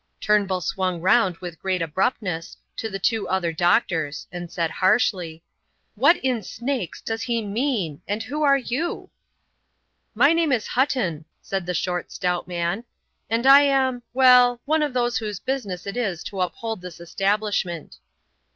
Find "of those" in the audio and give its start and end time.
14.81-15.17